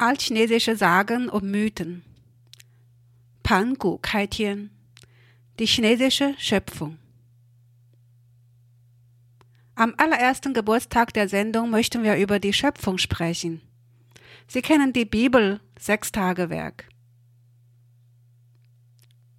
[0.00, 2.04] Altchinesische Sagen und Mythen.
[3.42, 4.70] Pangu Kaitian.
[5.58, 6.98] Die chinesische Schöpfung.
[9.74, 13.60] Am allerersten Geburtstag der Sendung möchten wir über die Schöpfung sprechen.
[14.46, 16.88] Sie kennen die Bibel, Sechstagewerk.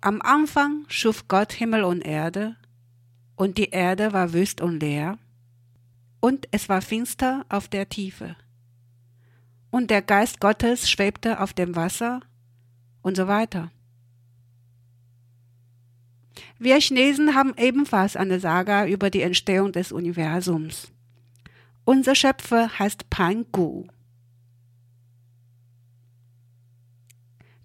[0.00, 2.56] Am Anfang schuf Gott Himmel und Erde,
[3.36, 5.18] und die Erde war wüst und leer,
[6.18, 8.34] und es war finster auf der Tiefe
[9.71, 12.21] und der Geist Gottes schwebte auf dem Wasser
[13.01, 13.71] und so weiter.
[16.59, 20.91] Wir Chinesen haben ebenfalls eine Saga über die Entstehung des Universums.
[21.85, 23.87] Unser Schöpfer heißt Pan Gu.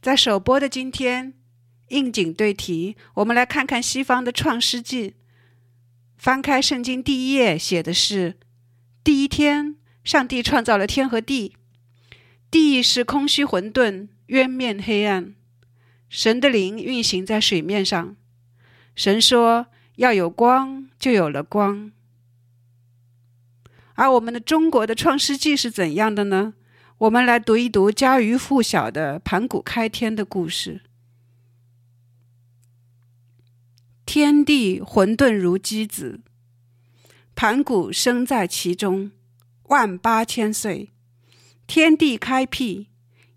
[0.01, 1.35] 在首播的今天，
[1.89, 5.11] 应景对题，我们来看看西方的《创世纪》。
[6.17, 8.39] 翻开圣经第一页，写的是：
[9.05, 11.57] 第一天，上帝创造了天和地。
[12.54, 15.34] 地是空虚混沌，渊面黑暗。
[16.08, 18.16] 神的灵运行在水面上。
[18.96, 19.66] 神说
[19.98, 21.92] ：“要有光，就有了光。”
[23.96, 26.54] 而我们的中国的《创世纪》是怎样的呢？
[27.00, 30.82] 我们来读一读家喻户晓的盘古开天的故事。
[34.06, 36.20] 天地混沌如鸡子，
[37.34, 39.12] 盘古生在其中，
[39.64, 40.92] 万八千岁。
[41.66, 42.88] 天地开辟，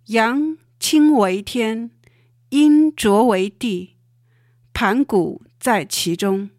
[0.06, 1.90] 阳清为天，
[2.50, 3.94] 阴浊为地，
[4.72, 6.50] 盘古在其中。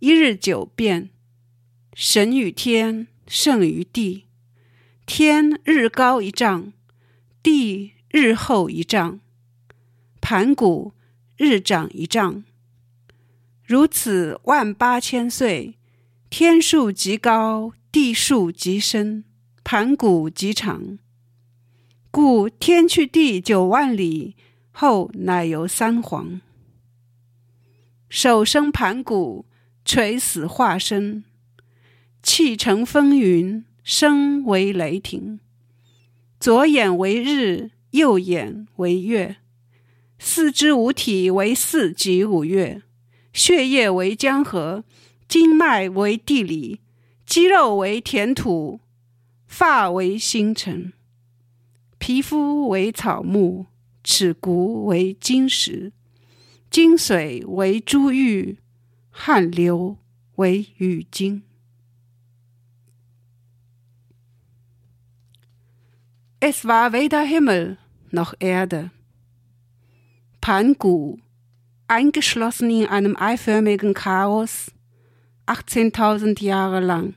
[0.00, 1.10] 一日九变，
[1.94, 4.24] 神与天胜于地。
[5.06, 6.72] 天日高一丈，
[7.42, 9.20] 地日厚一丈，
[10.20, 10.92] 盘古
[11.36, 12.42] 日长一丈。
[13.64, 15.78] 如此万八千岁，
[16.28, 19.24] 天数极高，地数极深。
[19.62, 20.98] 盘古极长，
[22.10, 24.34] 故天去地九万里，
[24.72, 26.40] 后乃由三皇。
[28.08, 29.46] 手生盘古，
[29.84, 31.22] 垂死化身，
[32.22, 35.38] 气成风云，声为雷霆。
[36.40, 39.36] 左眼为日，右眼为月，
[40.18, 42.82] 四肢五体为四极五岳，
[43.32, 44.82] 血液为江河，
[45.28, 46.80] 经脉为地理，
[47.24, 48.80] 肌肉为田土。
[49.49, 50.93] 发为星辰，
[51.97, 53.67] 皮肤为草木，
[54.03, 55.93] 齿骨为金石，
[56.69, 58.59] 精髓为珠玉，
[59.09, 59.97] 汗流
[60.35, 61.43] 为雨金。
[66.39, 67.77] Es war weder Himmel
[68.11, 68.91] noch Erde.
[70.41, 71.17] Pangu,
[71.87, 74.69] eingeschlossen in einem eiförmigen Chaos,
[75.47, 77.15] 18.000 Jahre lang.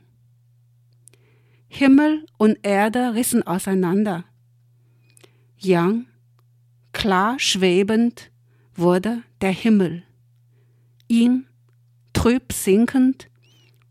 [1.76, 4.22] Himmel und Erde rissen auseinander.
[5.58, 6.06] Yang,
[6.92, 8.30] klar schwebend,
[8.76, 10.04] wurde der Himmel.
[11.08, 11.48] Ihn,
[12.12, 13.28] trüb sinkend,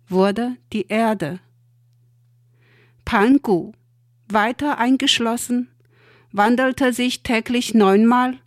[0.07, 1.41] wurde die Erde.
[3.03, 3.73] Pangu,
[4.29, 5.67] weiter eingeschlossen,
[6.31, 8.37] wandelte sich täglich neunmal,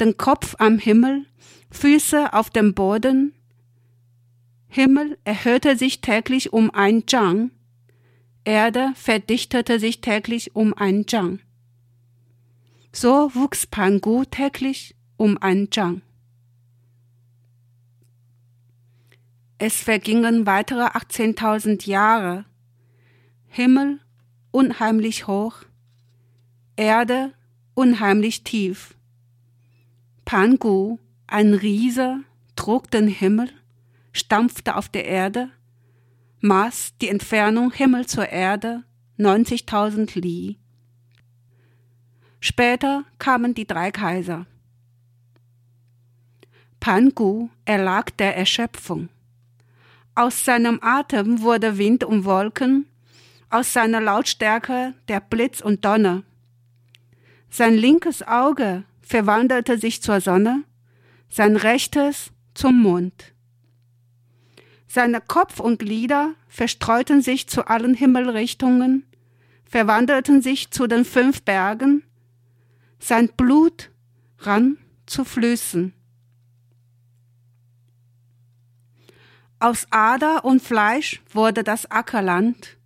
[0.00, 1.26] den Kopf am Himmel,
[1.72, 3.34] Füße auf dem Boden.
[4.68, 7.50] Himmel erhöhte sich täglich um ein Zhang,
[8.48, 11.40] Erde verdichtete sich täglich um ein Zhang.
[12.92, 16.00] So wuchs Pangu täglich um ein Zhang.
[19.58, 22.46] Es vergingen weitere 18.000 Jahre.
[23.48, 24.00] Himmel
[24.50, 25.64] unheimlich hoch,
[26.76, 27.34] Erde
[27.74, 28.94] unheimlich tief.
[30.24, 32.20] Pangu, ein Riese,
[32.56, 33.50] trug den Himmel,
[34.14, 35.50] stampfte auf der Erde,
[36.40, 38.84] maß die Entfernung Himmel zur Erde
[39.18, 40.58] 90.000 Li.
[42.40, 44.46] Später kamen die drei Kaiser.
[46.78, 49.08] Pangu erlag der Erschöpfung.
[50.14, 52.86] Aus seinem Atem wurde Wind und Wolken,
[53.50, 56.22] aus seiner Lautstärke der Blitz und Donner.
[57.50, 60.64] Sein linkes Auge verwandelte sich zur Sonne,
[61.28, 63.32] sein rechtes zum Mond.
[64.88, 69.04] Seine Kopf und Glieder verstreuten sich zu allen Himmelrichtungen,
[69.64, 72.02] verwandelten sich zu den fünf Bergen,
[72.98, 73.90] sein Blut
[74.38, 75.92] rann zu Flüssen.
[79.60, 82.78] Aus Ader und Fleisch wurde das Ackerland,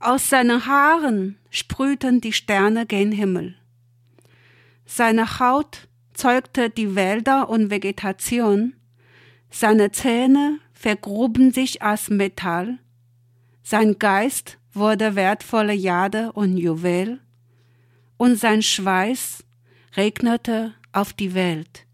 [0.00, 3.56] aus seinen Haaren sprühten die Sterne gen Himmel.
[4.86, 8.74] Seine Haut zeugte die Wälder und Vegetation,
[9.50, 12.78] seine Zähne vergruben sich als Metall,
[13.64, 17.18] sein Geist wurde wertvolle Jade und Juwel,
[18.16, 19.42] und sein Schweiß
[19.96, 21.87] regnete auf die Welt.